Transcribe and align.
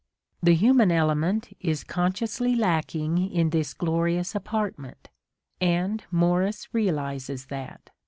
The 0.41 0.55
human 0.55 0.91
element 0.91 1.55
is 1.59 1.83
consciously 1.83 2.55
lacking 2.55 3.19
in 3.31 3.51
this 3.51 3.75
glorious 3.75 4.33
apartment: 4.33 5.09
and 5.59 6.03
Morris 6.09 6.67
realizes 6.73 7.45
that. 7.53 7.91